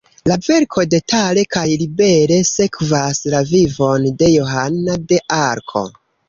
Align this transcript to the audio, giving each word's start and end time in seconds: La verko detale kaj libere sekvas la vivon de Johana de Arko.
La 0.29 0.35
verko 0.43 0.85
detale 0.93 1.43
kaj 1.55 1.65
libere 1.81 2.37
sekvas 2.53 3.21
la 3.35 3.43
vivon 3.51 4.09
de 4.23 4.31
Johana 4.39 4.97
de 5.13 5.21
Arko. 5.39 5.87